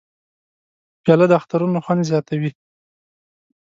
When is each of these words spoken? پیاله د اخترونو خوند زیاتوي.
پیاله 1.03 1.25
د 1.29 1.33
اخترونو 1.39 1.77
خوند 1.85 2.01
زیاتوي. 2.09 2.51